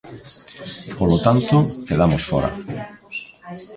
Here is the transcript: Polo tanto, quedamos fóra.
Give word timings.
Polo 0.99 1.17
tanto, 1.25 1.57
quedamos 1.87 2.21
fóra. 2.29 2.51